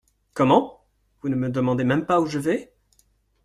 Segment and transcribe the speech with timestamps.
[0.33, 0.83] Comment!
[1.21, 2.73] vous ne me demandez même pas où je vais?…